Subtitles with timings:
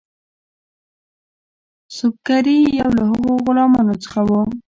[1.97, 4.41] سُبکري یو له هغو غلامانو څخه وو.